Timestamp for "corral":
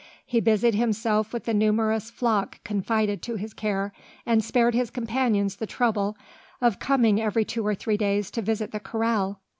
8.79-9.41